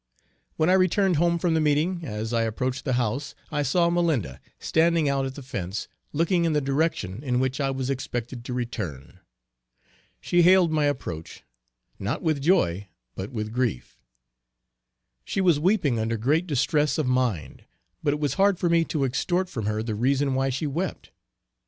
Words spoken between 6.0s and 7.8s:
looking in the direction in which I